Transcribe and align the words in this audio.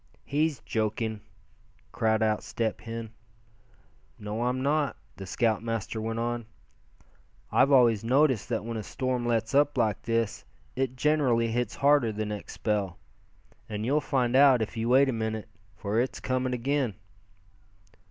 "He's 0.25 0.61
joking," 0.61 1.21
cried 1.91 2.23
out 2.23 2.41
Step 2.41 2.81
Hen. 2.81 3.11
"No, 4.17 4.45
I'm 4.45 4.63
not," 4.63 4.97
the 5.17 5.27
scoutmaster 5.27 6.01
went 6.01 6.17
on. 6.17 6.47
"I've 7.51 7.71
always 7.71 8.03
noticed 8.03 8.49
that 8.49 8.65
when 8.65 8.77
a 8.77 8.81
storm 8.81 9.27
lets 9.27 9.53
up 9.53 9.77
like 9.77 10.01
this, 10.01 10.43
it 10.75 10.95
generally 10.95 11.49
hits 11.49 11.75
harder 11.75 12.11
the 12.11 12.25
next 12.25 12.53
spell. 12.53 12.97
And 13.69 13.85
you'll 13.85 14.01
find 14.01 14.35
out, 14.35 14.63
if 14.63 14.75
you 14.75 14.89
wait 14.89 15.07
a 15.07 15.13
minute, 15.13 15.47
for 15.75 15.99
it's 16.01 16.19
coming 16.19 16.53
again." 16.55 16.95